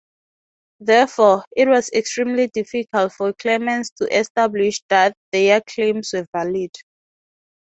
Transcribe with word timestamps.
Therefore, 0.79 1.45
it 1.55 1.67
was 1.67 1.91
extremely 1.91 2.47
difficult 2.47 3.13
for 3.13 3.33
claimants 3.33 3.91
to 3.97 4.07
establish 4.11 4.81
that 4.89 5.15
their 5.31 5.61
claims 5.61 6.13
were 6.13 6.25
valid. 6.35 6.71